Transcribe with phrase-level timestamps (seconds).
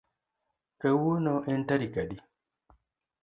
[0.81, 2.17] Kawuono en tarik adi